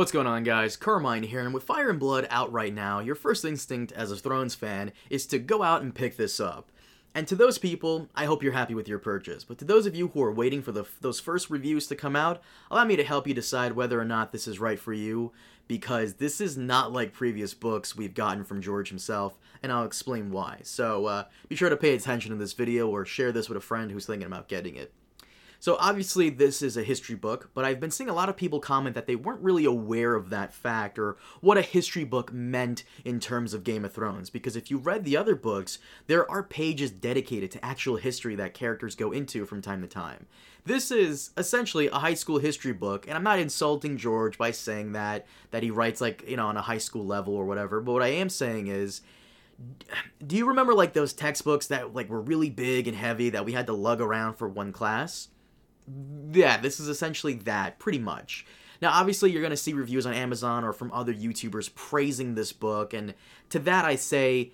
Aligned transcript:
What's 0.00 0.12
going 0.12 0.26
on, 0.26 0.44
guys? 0.44 0.78
Carmine 0.78 1.24
here, 1.24 1.40
and 1.40 1.52
with 1.52 1.64
Fire 1.64 1.90
and 1.90 2.00
Blood 2.00 2.26
out 2.30 2.50
right 2.50 2.72
now, 2.72 3.00
your 3.00 3.14
first 3.14 3.44
instinct 3.44 3.92
as 3.92 4.10
a 4.10 4.16
Thrones 4.16 4.54
fan 4.54 4.92
is 5.10 5.26
to 5.26 5.38
go 5.38 5.62
out 5.62 5.82
and 5.82 5.94
pick 5.94 6.16
this 6.16 6.40
up. 6.40 6.72
And 7.14 7.28
to 7.28 7.36
those 7.36 7.58
people, 7.58 8.08
I 8.14 8.24
hope 8.24 8.42
you're 8.42 8.54
happy 8.54 8.74
with 8.74 8.88
your 8.88 8.98
purchase. 8.98 9.44
But 9.44 9.58
to 9.58 9.66
those 9.66 9.84
of 9.84 9.94
you 9.94 10.08
who 10.08 10.22
are 10.22 10.32
waiting 10.32 10.62
for 10.62 10.72
the, 10.72 10.86
those 11.02 11.20
first 11.20 11.50
reviews 11.50 11.86
to 11.88 11.96
come 11.96 12.16
out, 12.16 12.40
allow 12.70 12.86
me 12.86 12.96
to 12.96 13.04
help 13.04 13.26
you 13.26 13.34
decide 13.34 13.72
whether 13.72 14.00
or 14.00 14.06
not 14.06 14.32
this 14.32 14.48
is 14.48 14.58
right 14.58 14.80
for 14.80 14.94
you, 14.94 15.32
because 15.68 16.14
this 16.14 16.40
is 16.40 16.56
not 16.56 16.90
like 16.90 17.12
previous 17.12 17.52
books 17.52 17.94
we've 17.94 18.14
gotten 18.14 18.42
from 18.42 18.62
George 18.62 18.88
himself, 18.88 19.36
and 19.62 19.70
I'll 19.70 19.84
explain 19.84 20.30
why. 20.30 20.60
So 20.62 21.04
uh, 21.04 21.24
be 21.50 21.56
sure 21.56 21.68
to 21.68 21.76
pay 21.76 21.94
attention 21.94 22.30
to 22.30 22.38
this 22.38 22.54
video 22.54 22.88
or 22.88 23.04
share 23.04 23.32
this 23.32 23.50
with 23.50 23.58
a 23.58 23.60
friend 23.60 23.90
who's 23.90 24.06
thinking 24.06 24.26
about 24.26 24.48
getting 24.48 24.76
it. 24.76 24.94
So 25.60 25.76
obviously 25.78 26.30
this 26.30 26.62
is 26.62 26.78
a 26.78 26.82
history 26.82 27.14
book, 27.14 27.50
but 27.52 27.66
I've 27.66 27.80
been 27.80 27.90
seeing 27.90 28.08
a 28.08 28.14
lot 28.14 28.30
of 28.30 28.36
people 28.36 28.60
comment 28.60 28.94
that 28.94 29.06
they 29.06 29.14
weren't 29.14 29.42
really 29.42 29.66
aware 29.66 30.14
of 30.14 30.30
that 30.30 30.54
fact 30.54 30.98
or 30.98 31.18
what 31.42 31.58
a 31.58 31.62
history 31.62 32.04
book 32.04 32.32
meant 32.32 32.82
in 33.04 33.20
terms 33.20 33.52
of 33.52 33.62
Game 33.62 33.84
of 33.84 33.92
Thrones. 33.92 34.30
Because 34.30 34.56
if 34.56 34.70
you 34.70 34.78
read 34.78 35.04
the 35.04 35.18
other 35.18 35.34
books, 35.34 35.78
there 36.06 36.28
are 36.30 36.42
pages 36.42 36.90
dedicated 36.90 37.50
to 37.50 37.64
actual 37.64 37.96
history 37.96 38.34
that 38.36 38.54
characters 38.54 38.96
go 38.96 39.12
into 39.12 39.44
from 39.44 39.60
time 39.60 39.82
to 39.82 39.86
time. 39.86 40.26
This 40.64 40.90
is 40.90 41.30
essentially 41.36 41.88
a 41.88 41.96
high 41.96 42.14
school 42.14 42.38
history 42.38 42.72
book, 42.72 43.06
and 43.06 43.14
I'm 43.14 43.22
not 43.22 43.38
insulting 43.38 43.98
George 43.98 44.38
by 44.38 44.52
saying 44.52 44.92
that 44.92 45.26
that 45.50 45.62
he 45.62 45.70
writes 45.70 46.00
like, 46.00 46.24
you 46.26 46.36
know, 46.36 46.46
on 46.46 46.56
a 46.56 46.62
high 46.62 46.78
school 46.78 47.04
level 47.04 47.34
or 47.34 47.44
whatever, 47.44 47.80
but 47.80 47.92
what 47.92 48.02
I 48.02 48.08
am 48.08 48.30
saying 48.30 48.68
is 48.68 49.02
do 50.26 50.36
you 50.36 50.46
remember 50.46 50.72
like 50.72 50.94
those 50.94 51.12
textbooks 51.12 51.66
that 51.66 51.94
like 51.94 52.08
were 52.08 52.20
really 52.20 52.48
big 52.48 52.88
and 52.88 52.96
heavy 52.96 53.28
that 53.28 53.44
we 53.44 53.52
had 53.52 53.66
to 53.66 53.74
lug 53.74 54.00
around 54.00 54.34
for 54.34 54.48
one 54.48 54.72
class? 54.72 55.28
Yeah, 56.32 56.56
this 56.58 56.80
is 56.80 56.88
essentially 56.88 57.34
that, 57.34 57.78
pretty 57.78 57.98
much. 57.98 58.46
Now, 58.82 58.92
obviously, 58.92 59.30
you're 59.30 59.42
going 59.42 59.50
to 59.50 59.56
see 59.56 59.72
reviews 59.72 60.06
on 60.06 60.14
Amazon 60.14 60.64
or 60.64 60.72
from 60.72 60.90
other 60.92 61.12
YouTubers 61.12 61.74
praising 61.74 62.34
this 62.34 62.52
book, 62.52 62.94
and 62.94 63.14
to 63.50 63.58
that 63.60 63.84
I 63.84 63.96
say, 63.96 64.52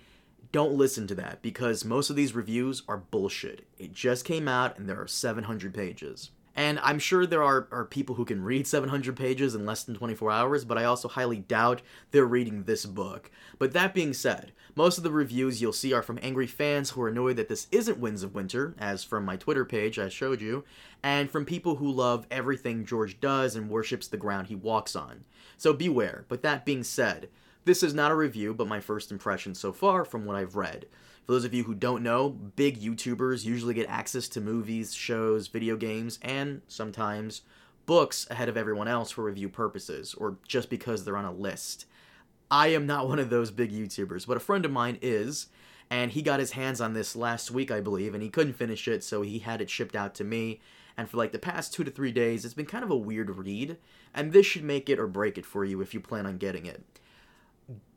don't 0.51 0.73
listen 0.73 1.07
to 1.07 1.15
that 1.15 1.41
because 1.41 1.85
most 1.85 2.09
of 2.09 2.15
these 2.15 2.35
reviews 2.35 2.83
are 2.87 2.97
bullshit. 2.97 3.67
It 3.77 3.93
just 3.93 4.25
came 4.25 4.47
out 4.47 4.77
and 4.77 4.87
there 4.87 5.01
are 5.01 5.07
700 5.07 5.73
pages. 5.73 6.31
And 6.57 6.79
I'm 6.79 6.97
sure 6.97 7.27
there 7.27 7.43
are, 7.43 7.67
are 7.71 7.85
people 7.85 8.15
who 8.15 8.25
can 8.25 8.43
read 8.43 8.65
700 8.65 9.15
pages 9.15 9.53
in 9.53 9.63
less 9.63 9.83
than 9.83 9.93
24 9.93 10.31
hours, 10.31 10.65
but 10.65 10.75
I 10.75 10.85
also 10.85 11.07
highly 11.07 11.37
doubt 11.37 11.83
they're 12.09 12.25
reading 12.25 12.63
this 12.63 12.87
book. 12.87 13.29
But 13.59 13.73
that 13.73 13.93
being 13.93 14.11
said, 14.11 14.53
most 14.75 14.97
of 14.97 15.03
the 15.03 15.11
reviews 15.11 15.61
you'll 15.61 15.71
see 15.71 15.93
are 15.93 16.01
from 16.01 16.17
angry 16.19 16.47
fans 16.47 16.89
who 16.89 17.01
are 17.03 17.09
annoyed 17.09 17.35
that 17.35 17.47
this 17.47 17.67
isn't 17.71 17.99
Winds 17.99 18.23
of 18.23 18.33
Winter, 18.33 18.73
as 18.79 19.03
from 19.03 19.23
my 19.23 19.35
Twitter 19.35 19.65
page 19.65 19.99
I 19.99 20.09
showed 20.09 20.41
you, 20.41 20.63
and 21.03 21.29
from 21.29 21.45
people 21.45 21.75
who 21.75 21.91
love 21.91 22.25
everything 22.31 22.85
George 22.85 23.19
does 23.21 23.55
and 23.55 23.69
worships 23.69 24.07
the 24.07 24.17
ground 24.17 24.47
he 24.47 24.55
walks 24.55 24.95
on. 24.95 25.25
So 25.57 25.73
beware. 25.73 26.25
But 26.27 26.41
that 26.41 26.65
being 26.65 26.83
said, 26.83 27.29
this 27.67 27.83
is 27.83 27.93
not 27.93 28.11
a 28.11 28.15
review, 28.15 28.53
but 28.53 28.67
my 28.67 28.79
first 28.79 29.11
impression 29.11 29.53
so 29.53 29.73
far 29.73 30.05
from 30.05 30.25
what 30.25 30.37
I've 30.37 30.55
read. 30.55 30.85
For 31.25 31.33
those 31.33 31.43
of 31.43 31.53
you 31.53 31.65
who 31.65 31.75
don't 31.75 32.01
know, 32.01 32.29
big 32.29 32.79
YouTubers 32.79 33.43
usually 33.43 33.73
get 33.73 33.89
access 33.89 34.29
to 34.29 34.41
movies, 34.41 34.93
shows, 34.93 35.47
video 35.47 35.75
games, 35.75 36.17
and 36.21 36.61
sometimes 36.69 37.41
books 37.85 38.25
ahead 38.31 38.47
of 38.47 38.55
everyone 38.55 38.87
else 38.87 39.11
for 39.11 39.25
review 39.25 39.49
purposes, 39.49 40.13
or 40.13 40.37
just 40.47 40.69
because 40.69 41.03
they're 41.03 41.17
on 41.17 41.25
a 41.25 41.31
list. 41.31 41.85
I 42.49 42.67
am 42.67 42.85
not 42.85 43.09
one 43.09 43.19
of 43.19 43.29
those 43.29 43.51
big 43.51 43.73
YouTubers, 43.73 44.25
but 44.25 44.37
a 44.37 44.41
friend 44.41 44.63
of 44.63 44.71
mine 44.71 44.97
is, 45.01 45.47
and 45.89 46.11
he 46.11 46.21
got 46.21 46.39
his 46.39 46.51
hands 46.51 46.79
on 46.79 46.93
this 46.93 47.17
last 47.17 47.51
week, 47.51 47.69
I 47.69 47.81
believe, 47.81 48.13
and 48.13 48.23
he 48.23 48.29
couldn't 48.29 48.53
finish 48.53 48.87
it, 48.87 49.03
so 49.03 49.23
he 49.23 49.39
had 49.39 49.61
it 49.61 49.69
shipped 49.69 49.95
out 49.95 50.15
to 50.15 50.23
me. 50.23 50.61
And 50.95 51.09
for 51.09 51.17
like 51.17 51.33
the 51.33 51.39
past 51.39 51.73
two 51.73 51.83
to 51.83 51.91
three 51.91 52.13
days, 52.13 52.45
it's 52.45 52.53
been 52.53 52.65
kind 52.65 52.85
of 52.85 52.91
a 52.91 52.95
weird 52.95 53.29
read, 53.35 53.77
and 54.13 54.31
this 54.31 54.45
should 54.45 54.63
make 54.63 54.89
it 54.89 54.99
or 54.99 55.07
break 55.07 55.37
it 55.37 55.45
for 55.45 55.65
you 55.65 55.81
if 55.81 55.93
you 55.93 55.99
plan 55.99 56.25
on 56.25 56.37
getting 56.37 56.65
it. 56.65 56.83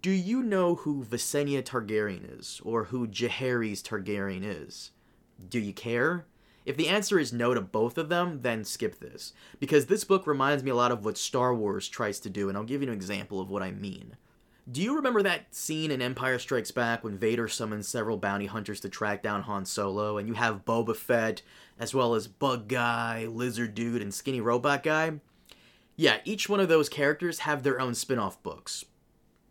Do 0.03 0.11
you 0.11 0.43
know 0.43 0.77
who 0.77 1.05
Visenya 1.05 1.63
Targaryen 1.63 2.39
is, 2.39 2.61
or 2.65 2.85
who 2.85 3.07
Jaehaerys 3.07 3.83
Targaryen 3.83 4.43
is? 4.43 4.93
Do 5.49 5.59
you 5.59 5.73
care? 5.73 6.27
If 6.65 6.77
the 6.77 6.89
answer 6.89 7.19
is 7.19 7.33
no 7.33 7.55
to 7.55 7.61
both 7.61 7.99
of 7.99 8.09
them, 8.09 8.41
then 8.43 8.65
skip 8.65 8.99
this, 8.99 9.33
because 9.59 9.87
this 9.87 10.05
book 10.05 10.27
reminds 10.27 10.63
me 10.63 10.71
a 10.71 10.75
lot 10.75 10.93
of 10.93 11.05
what 11.05 11.19
Star 11.19 11.55
Wars 11.55 11.89
tries 11.89 12.21
to 12.21 12.31
do, 12.31 12.49
and 12.49 12.57
I'll 12.57 12.65
give 12.65 12.83
you 12.83 12.89
an 12.89 12.95
example 12.95 13.41
of 13.41 13.51
what 13.51 13.63
I 13.63 13.71
mean. 13.71 14.17
Do 14.71 14.83
you 14.83 14.95
remember 14.95 15.23
that 15.23 15.55
scene 15.55 15.91
in 15.91 16.01
Empire 16.03 16.39
Strikes 16.39 16.71
Back 16.71 17.03
when 17.03 17.19
Vader 17.19 17.49
summons 17.49 17.89
several 17.89 18.19
bounty 18.19 18.47
hunters 18.47 18.81
to 18.81 18.89
track 18.89 19.23
down 19.23 19.43
Han 19.43 19.65
Solo, 19.65 20.17
and 20.17 20.29
you 20.29 20.35
have 20.35 20.65
Boba 20.65 20.95
Fett, 20.95 21.43
as 21.79 21.95
well 21.95 22.15
as 22.15 22.29
Bug 22.29 22.69
Guy, 22.69 23.27
Lizard 23.27 23.75
Dude, 23.75 24.03
and 24.03 24.15
Skinny 24.15 24.41
Robot 24.41 24.83
Guy? 24.83 25.21
Yeah, 25.97 26.19
each 26.25 26.49
one 26.49 26.61
of 26.61 26.69
those 26.69 26.89
characters 26.89 27.41
have 27.41 27.63
their 27.63 27.81
own 27.81 27.95
spin 27.95 28.19
off 28.19 28.43
books. 28.43 28.85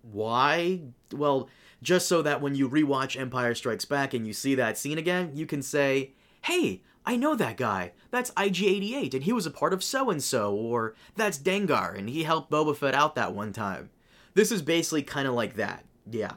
Why? 0.02 0.82
Well, 1.12 1.50
just 1.82 2.08
so 2.08 2.22
that 2.22 2.42
when 2.42 2.56
you 2.56 2.70
rewatch 2.70 3.20
Empire 3.20 3.56
Strikes 3.56 3.86
Back 3.86 4.14
and 4.14 4.28
you 4.28 4.34
see 4.34 4.56
that 4.56 4.78
scene 4.78 4.98
again, 4.98 5.32
you 5.34 5.46
can 5.46 5.62
say, 5.62 6.12
hey, 6.42 6.82
I 7.06 7.16
know 7.16 7.36
that 7.36 7.58
guy. 7.58 7.94
That's 8.12 8.32
IG 8.38 8.64
88, 8.64 9.14
and 9.14 9.24
he 9.24 9.34
was 9.34 9.46
a 9.46 9.52
part 9.52 9.74
of 9.74 9.84
so 9.84 10.10
and 10.10 10.22
so, 10.22 10.54
or 10.54 10.96
that's 11.16 11.38
Dengar, 11.38 11.98
and 11.98 12.10
he 12.10 12.24
helped 12.24 12.52
Boba 12.52 12.76
Fett 12.76 12.94
out 12.94 13.16
that 13.16 13.34
one 13.34 13.54
time. 13.54 13.90
This 14.34 14.52
is 14.52 14.62
basically 14.62 15.04
kind 15.04 15.28
of 15.28 15.34
like 15.34 15.56
that. 15.56 15.86
Yeah. 16.10 16.34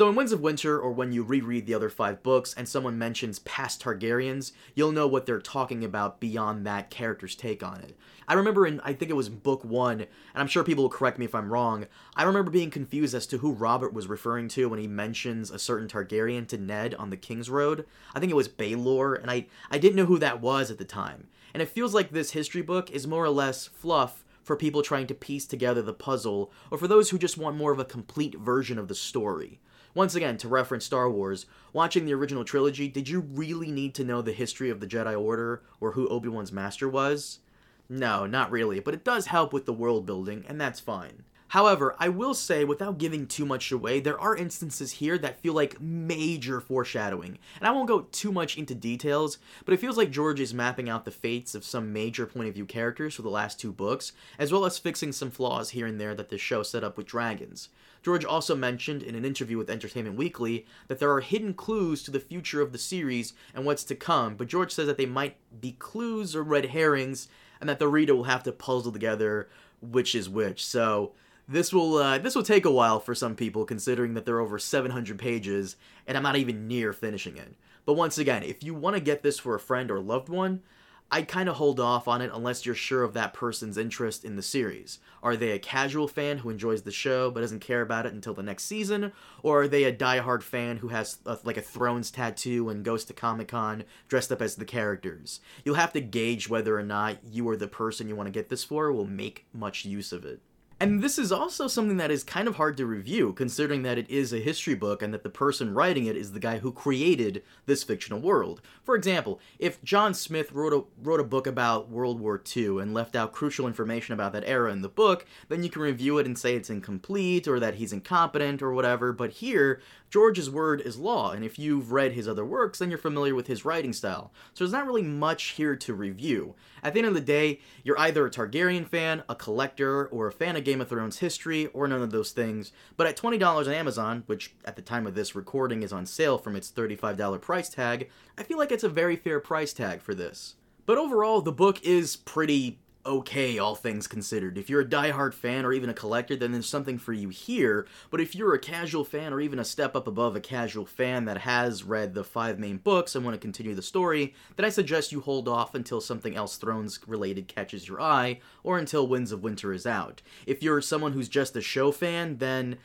So 0.00 0.08
in 0.08 0.14
Winds 0.14 0.32
of 0.32 0.40
Winter, 0.40 0.80
or 0.80 0.92
when 0.92 1.12
you 1.12 1.22
reread 1.22 1.66
the 1.66 1.74
other 1.74 1.90
five 1.90 2.22
books 2.22 2.54
and 2.54 2.66
someone 2.66 2.96
mentions 2.96 3.40
past 3.40 3.82
Targaryens, 3.82 4.52
you'll 4.74 4.92
know 4.92 5.06
what 5.06 5.26
they're 5.26 5.42
talking 5.42 5.84
about 5.84 6.20
beyond 6.20 6.64
that 6.64 6.88
character's 6.88 7.34
take 7.34 7.62
on 7.62 7.82
it. 7.82 7.94
I 8.26 8.32
remember 8.32 8.66
in, 8.66 8.80
I 8.80 8.94
think 8.94 9.10
it 9.10 9.14
was 9.14 9.28
book 9.28 9.62
one, 9.62 10.00
and 10.00 10.08
I'm 10.36 10.46
sure 10.46 10.64
people 10.64 10.84
will 10.84 10.88
correct 10.88 11.18
me 11.18 11.26
if 11.26 11.34
I'm 11.34 11.52
wrong, 11.52 11.84
I 12.16 12.22
remember 12.22 12.50
being 12.50 12.70
confused 12.70 13.14
as 13.14 13.26
to 13.26 13.36
who 13.36 13.52
Robert 13.52 13.92
was 13.92 14.06
referring 14.06 14.48
to 14.48 14.70
when 14.70 14.78
he 14.78 14.86
mentions 14.86 15.50
a 15.50 15.58
certain 15.58 15.86
Targaryen 15.86 16.48
to 16.48 16.56
Ned 16.56 16.94
on 16.94 17.10
the 17.10 17.18
King's 17.18 17.50
Road. 17.50 17.84
I 18.14 18.20
think 18.20 18.32
it 18.32 18.36
was 18.36 18.48
Baelor, 18.48 19.20
and 19.20 19.30
I, 19.30 19.48
I 19.70 19.76
didn't 19.76 19.96
know 19.96 20.06
who 20.06 20.18
that 20.20 20.40
was 20.40 20.70
at 20.70 20.78
the 20.78 20.86
time. 20.86 21.26
And 21.52 21.62
it 21.62 21.68
feels 21.68 21.92
like 21.92 22.08
this 22.08 22.30
history 22.30 22.62
book 22.62 22.90
is 22.90 23.06
more 23.06 23.24
or 23.24 23.28
less 23.28 23.66
fluff 23.66 24.24
for 24.42 24.56
people 24.56 24.80
trying 24.80 25.08
to 25.08 25.14
piece 25.14 25.44
together 25.44 25.82
the 25.82 25.92
puzzle, 25.92 26.50
or 26.70 26.78
for 26.78 26.88
those 26.88 27.10
who 27.10 27.18
just 27.18 27.36
want 27.36 27.58
more 27.58 27.70
of 27.70 27.78
a 27.78 27.84
complete 27.84 28.36
version 28.36 28.78
of 28.78 28.88
the 28.88 28.94
story. 28.94 29.60
Once 29.94 30.14
again, 30.14 30.36
to 30.36 30.48
reference 30.48 30.84
Star 30.84 31.10
Wars, 31.10 31.46
watching 31.72 32.04
the 32.04 32.14
original 32.14 32.44
trilogy, 32.44 32.88
did 32.88 33.08
you 33.08 33.20
really 33.20 33.70
need 33.70 33.94
to 33.94 34.04
know 34.04 34.22
the 34.22 34.32
history 34.32 34.70
of 34.70 34.80
the 34.80 34.86
Jedi 34.86 35.20
Order 35.20 35.62
or 35.80 35.92
who 35.92 36.08
Obi 36.08 36.28
Wan's 36.28 36.52
master 36.52 36.88
was? 36.88 37.40
No, 37.88 38.24
not 38.24 38.52
really, 38.52 38.78
but 38.78 38.94
it 38.94 39.04
does 39.04 39.26
help 39.26 39.52
with 39.52 39.66
the 39.66 39.72
world 39.72 40.06
building, 40.06 40.44
and 40.48 40.60
that's 40.60 40.78
fine. 40.78 41.24
However, 41.50 41.96
I 41.98 42.08
will 42.08 42.34
say, 42.34 42.64
without 42.64 42.98
giving 42.98 43.26
too 43.26 43.44
much 43.44 43.72
away, 43.72 43.98
there 43.98 44.20
are 44.20 44.36
instances 44.36 44.92
here 44.92 45.18
that 45.18 45.40
feel 45.40 45.52
like 45.52 45.80
major 45.80 46.60
foreshadowing. 46.60 47.38
And 47.58 47.66
I 47.66 47.72
won't 47.72 47.88
go 47.88 48.02
too 48.12 48.30
much 48.30 48.56
into 48.56 48.72
details, 48.72 49.38
but 49.64 49.74
it 49.74 49.80
feels 49.80 49.96
like 49.96 50.12
George 50.12 50.38
is 50.38 50.54
mapping 50.54 50.88
out 50.88 51.04
the 51.04 51.10
fates 51.10 51.56
of 51.56 51.64
some 51.64 51.92
major 51.92 52.24
point 52.24 52.46
of 52.46 52.54
view 52.54 52.66
characters 52.66 53.16
for 53.16 53.22
the 53.22 53.30
last 53.30 53.58
two 53.58 53.72
books, 53.72 54.12
as 54.38 54.52
well 54.52 54.64
as 54.64 54.78
fixing 54.78 55.10
some 55.10 55.32
flaws 55.32 55.70
here 55.70 55.86
and 55.86 56.00
there 56.00 56.14
that 56.14 56.28
the 56.28 56.38
show 56.38 56.62
set 56.62 56.84
up 56.84 56.96
with 56.96 57.08
dragons. 57.08 57.68
George 58.00 58.24
also 58.24 58.54
mentioned 58.54 59.02
in 59.02 59.16
an 59.16 59.24
interview 59.24 59.58
with 59.58 59.70
Entertainment 59.70 60.16
Weekly 60.16 60.66
that 60.86 61.00
there 61.00 61.10
are 61.10 61.20
hidden 61.20 61.52
clues 61.52 62.04
to 62.04 62.12
the 62.12 62.20
future 62.20 62.60
of 62.60 62.70
the 62.70 62.78
series 62.78 63.32
and 63.56 63.64
what's 63.64 63.82
to 63.82 63.96
come, 63.96 64.36
but 64.36 64.46
George 64.46 64.70
says 64.70 64.86
that 64.86 64.98
they 64.98 65.04
might 65.04 65.34
be 65.60 65.72
clues 65.72 66.36
or 66.36 66.44
red 66.44 66.66
herrings, 66.66 67.26
and 67.60 67.68
that 67.68 67.80
the 67.80 67.88
reader 67.88 68.14
will 68.14 68.22
have 68.22 68.44
to 68.44 68.52
puzzle 68.52 68.92
together 68.92 69.48
which 69.82 70.14
is 70.14 70.28
which. 70.28 70.64
So, 70.64 71.12
this 71.50 71.72
will 71.72 71.96
uh, 71.96 72.18
this 72.18 72.36
will 72.36 72.44
take 72.44 72.64
a 72.64 72.70
while 72.70 73.00
for 73.00 73.14
some 73.14 73.34
people, 73.34 73.64
considering 73.64 74.14
that 74.14 74.24
there 74.24 74.36
are 74.36 74.40
over 74.40 74.58
700 74.58 75.18
pages, 75.18 75.74
and 76.06 76.16
I'm 76.16 76.22
not 76.22 76.36
even 76.36 76.68
near 76.68 76.92
finishing 76.92 77.36
it. 77.36 77.56
But 77.84 77.94
once 77.94 78.18
again, 78.18 78.44
if 78.44 78.62
you 78.62 78.72
want 78.72 78.94
to 78.94 79.00
get 79.00 79.22
this 79.22 79.40
for 79.40 79.56
a 79.56 79.60
friend 79.60 79.90
or 79.90 79.98
loved 79.98 80.28
one, 80.28 80.62
I'd 81.10 81.26
kind 81.26 81.48
of 81.48 81.56
hold 81.56 81.80
off 81.80 82.06
on 82.06 82.22
it 82.22 82.30
unless 82.32 82.64
you're 82.64 82.76
sure 82.76 83.02
of 83.02 83.14
that 83.14 83.34
person's 83.34 83.76
interest 83.76 84.24
in 84.24 84.36
the 84.36 84.42
series. 84.42 85.00
Are 85.24 85.34
they 85.34 85.50
a 85.50 85.58
casual 85.58 86.06
fan 86.06 86.38
who 86.38 86.50
enjoys 86.50 86.82
the 86.82 86.92
show 86.92 87.32
but 87.32 87.40
doesn't 87.40 87.58
care 87.58 87.82
about 87.82 88.06
it 88.06 88.12
until 88.12 88.32
the 88.32 88.44
next 88.44 88.64
season, 88.66 89.10
or 89.42 89.62
are 89.62 89.68
they 89.68 89.82
a 89.82 89.92
die-hard 89.92 90.44
fan 90.44 90.76
who 90.76 90.88
has 90.88 91.18
a, 91.26 91.36
like 91.42 91.56
a 91.56 91.62
Thrones 91.62 92.12
tattoo 92.12 92.68
and 92.68 92.84
goes 92.84 93.04
to 93.06 93.12
Comic 93.12 93.48
Con 93.48 93.82
dressed 94.06 94.30
up 94.30 94.40
as 94.40 94.54
the 94.54 94.64
characters? 94.64 95.40
You'll 95.64 95.74
have 95.74 95.92
to 95.94 96.00
gauge 96.00 96.48
whether 96.48 96.78
or 96.78 96.84
not 96.84 97.16
you 97.24 97.48
or 97.48 97.56
the 97.56 97.66
person 97.66 98.06
you 98.06 98.14
want 98.14 98.28
to 98.28 98.32
get 98.32 98.50
this 98.50 98.62
for 98.62 98.92
will 98.92 99.04
make 99.04 99.46
much 99.52 99.84
use 99.84 100.12
of 100.12 100.24
it. 100.24 100.40
And 100.82 101.02
this 101.02 101.18
is 101.18 101.30
also 101.30 101.68
something 101.68 101.98
that 101.98 102.10
is 102.10 102.24
kind 102.24 102.48
of 102.48 102.56
hard 102.56 102.78
to 102.78 102.86
review, 102.86 103.34
considering 103.34 103.82
that 103.82 103.98
it 103.98 104.08
is 104.08 104.32
a 104.32 104.38
history 104.38 104.74
book 104.74 105.02
and 105.02 105.12
that 105.12 105.22
the 105.22 105.28
person 105.28 105.74
writing 105.74 106.06
it 106.06 106.16
is 106.16 106.32
the 106.32 106.40
guy 106.40 106.56
who 106.56 106.72
created 106.72 107.42
this 107.66 107.84
fictional 107.84 108.18
world. 108.18 108.62
For 108.82 108.94
example, 108.94 109.40
if 109.58 109.82
John 109.84 110.14
Smith 110.14 110.52
wrote 110.52 110.72
a, 110.72 110.84
wrote 111.02 111.20
a 111.20 111.24
book 111.24 111.46
about 111.46 111.90
World 111.90 112.18
War 112.18 112.42
II 112.56 112.80
and 112.80 112.94
left 112.94 113.14
out 113.14 113.34
crucial 113.34 113.66
information 113.66 114.14
about 114.14 114.32
that 114.32 114.44
era 114.46 114.72
in 114.72 114.80
the 114.80 114.88
book, 114.88 115.26
then 115.50 115.62
you 115.62 115.68
can 115.68 115.82
review 115.82 116.16
it 116.16 116.24
and 116.24 116.38
say 116.38 116.56
it's 116.56 116.70
incomplete 116.70 117.46
or 117.46 117.60
that 117.60 117.74
he's 117.74 117.92
incompetent 117.92 118.62
or 118.62 118.72
whatever. 118.72 119.12
But 119.12 119.32
here, 119.32 119.82
George's 120.10 120.50
word 120.50 120.80
is 120.80 120.98
law, 120.98 121.30
and 121.30 121.44
if 121.44 121.56
you've 121.56 121.92
read 121.92 122.12
his 122.12 122.26
other 122.26 122.44
works, 122.44 122.80
then 122.80 122.90
you're 122.90 122.98
familiar 122.98 123.34
with 123.34 123.46
his 123.46 123.64
writing 123.64 123.92
style. 123.92 124.32
So 124.54 124.64
there's 124.64 124.72
not 124.72 124.86
really 124.86 125.04
much 125.04 125.50
here 125.50 125.76
to 125.76 125.94
review. 125.94 126.56
At 126.82 126.94
the 126.94 126.98
end 126.98 127.08
of 127.08 127.14
the 127.14 127.20
day, 127.20 127.60
you're 127.84 127.98
either 127.98 128.26
a 128.26 128.30
Targaryen 128.30 128.88
fan, 128.88 129.22
a 129.28 129.36
collector, 129.36 130.06
or 130.06 130.26
a 130.26 130.32
fan 130.32 130.56
of 130.56 130.64
Game 130.70 130.80
of 130.80 130.88
Thrones 130.88 131.18
history 131.18 131.66
or 131.68 131.88
none 131.88 132.00
of 132.00 132.12
those 132.12 132.30
things, 132.30 132.70
but 132.96 133.08
at 133.08 133.16
$20 133.16 133.66
on 133.66 133.72
Amazon, 133.72 134.22
which 134.26 134.54
at 134.64 134.76
the 134.76 134.82
time 134.82 135.04
of 135.04 135.16
this 135.16 135.34
recording 135.34 135.82
is 135.82 135.92
on 135.92 136.06
sale 136.06 136.38
from 136.38 136.54
its 136.54 136.70
$35 136.70 137.40
price 137.40 137.68
tag, 137.68 138.08
I 138.38 138.44
feel 138.44 138.56
like 138.56 138.70
it's 138.70 138.84
a 138.84 138.88
very 138.88 139.16
fair 139.16 139.40
price 139.40 139.72
tag 139.72 140.00
for 140.00 140.14
this. 140.14 140.54
But 140.86 140.96
overall, 140.96 141.40
the 141.40 141.50
book 141.50 141.82
is 141.82 142.14
pretty 142.14 142.78
okay, 143.04 143.58
all 143.58 143.74
things 143.74 144.06
considered. 144.06 144.58
If 144.58 144.68
you're 144.68 144.82
a 144.82 144.88
die-hard 144.88 145.34
fan 145.34 145.64
or 145.64 145.72
even 145.72 145.88
a 145.88 145.94
collector, 145.94 146.36
then 146.36 146.52
there's 146.52 146.68
something 146.68 146.98
for 146.98 147.12
you 147.12 147.30
here. 147.30 147.86
But 148.10 148.20
if 148.20 148.34
you're 148.34 148.54
a 148.54 148.58
casual 148.58 149.04
fan 149.04 149.32
or 149.32 149.40
even 149.40 149.58
a 149.58 149.64
step 149.64 149.96
up 149.96 150.06
above 150.06 150.36
a 150.36 150.40
casual 150.40 150.86
fan 150.86 151.24
that 151.24 151.38
has 151.38 151.82
read 151.82 152.14
the 152.14 152.24
five 152.24 152.58
main 152.58 152.76
books 152.76 153.14
and 153.14 153.24
want 153.24 153.34
to 153.34 153.40
continue 153.40 153.74
the 153.74 153.82
story, 153.82 154.34
then 154.56 154.66
I 154.66 154.70
suggest 154.70 155.12
you 155.12 155.20
hold 155.20 155.48
off 155.48 155.74
until 155.74 156.00
something 156.00 156.36
else 156.36 156.56
Thrones 156.56 157.00
related 157.06 157.48
catches 157.48 157.88
your 157.88 158.00
eye 158.00 158.40
or 158.62 158.78
until 158.78 159.06
Winds 159.06 159.32
of 159.32 159.42
Winter 159.42 159.72
is 159.72 159.86
out. 159.86 160.20
If 160.46 160.62
you're 160.62 160.82
someone 160.82 161.12
who's 161.12 161.28
just 161.28 161.56
a 161.56 161.62
show 161.62 161.92
fan, 161.92 162.36
then 162.38 162.76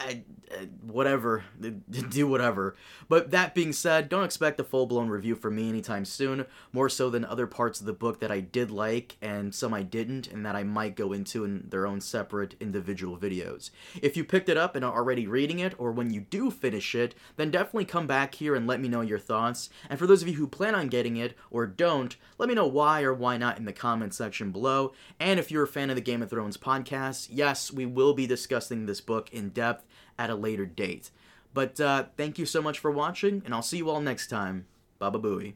I, 0.00 0.22
uh, 0.50 0.64
whatever, 0.82 1.44
do 1.90 2.26
whatever. 2.26 2.74
But 3.08 3.30
that 3.30 3.54
being 3.54 3.72
said, 3.72 4.08
don't 4.08 4.24
expect 4.24 4.58
a 4.58 4.64
full 4.64 4.86
blown 4.86 5.08
review 5.08 5.34
from 5.34 5.56
me 5.56 5.68
anytime 5.68 6.04
soon, 6.04 6.46
more 6.72 6.88
so 6.88 7.10
than 7.10 7.24
other 7.24 7.46
parts 7.46 7.80
of 7.80 7.86
the 7.86 7.92
book 7.92 8.20
that 8.20 8.30
I 8.32 8.40
did 8.40 8.70
like 8.70 9.16
and 9.20 9.54
some 9.54 9.74
I 9.74 9.82
didn't, 9.82 10.26
and 10.26 10.44
that 10.46 10.56
I 10.56 10.64
might 10.64 10.96
go 10.96 11.12
into 11.12 11.44
in 11.44 11.66
their 11.68 11.86
own 11.86 12.00
separate 12.00 12.56
individual 12.60 13.16
videos. 13.16 13.70
If 14.02 14.16
you 14.16 14.24
picked 14.24 14.48
it 14.48 14.56
up 14.56 14.74
and 14.74 14.84
are 14.84 14.94
already 14.94 15.26
reading 15.26 15.58
it, 15.58 15.74
or 15.78 15.92
when 15.92 16.10
you 16.12 16.22
do 16.22 16.50
finish 16.50 16.94
it, 16.94 17.14
then 17.36 17.50
definitely 17.50 17.84
come 17.84 18.06
back 18.06 18.34
here 18.34 18.54
and 18.54 18.66
let 18.66 18.80
me 18.80 18.88
know 18.88 19.02
your 19.02 19.18
thoughts. 19.18 19.68
And 19.88 19.98
for 19.98 20.06
those 20.06 20.22
of 20.22 20.28
you 20.28 20.34
who 20.34 20.46
plan 20.46 20.74
on 20.74 20.88
getting 20.88 21.16
it 21.16 21.36
or 21.50 21.66
don't, 21.66 22.16
let 22.38 22.48
me 22.48 22.54
know 22.54 22.66
why 22.66 23.02
or 23.02 23.12
why 23.12 23.36
not 23.36 23.58
in 23.58 23.66
the 23.66 23.72
comment 23.72 24.14
section 24.14 24.50
below. 24.50 24.92
And 25.18 25.38
if 25.38 25.50
you're 25.50 25.64
a 25.64 25.68
fan 25.68 25.90
of 25.90 25.96
the 25.96 26.02
Game 26.02 26.22
of 26.22 26.30
Thrones 26.30 26.56
podcast, 26.56 27.28
yes, 27.30 27.72
we 27.72 27.86
will 27.86 28.14
be 28.14 28.26
discussing 28.26 28.86
this 28.86 29.00
book 29.00 29.30
in 29.32 29.50
depth 29.50 29.84
at 30.18 30.30
a 30.30 30.34
later 30.34 30.66
date. 30.66 31.10
But 31.52 31.80
uh, 31.80 32.04
thank 32.16 32.38
you 32.38 32.46
so 32.46 32.62
much 32.62 32.78
for 32.78 32.90
watching, 32.90 33.42
and 33.44 33.54
I'll 33.54 33.62
see 33.62 33.78
you 33.78 33.90
all 33.90 34.00
next 34.00 34.28
time. 34.28 34.66
Baba 34.98 35.18
Booey. 35.18 35.54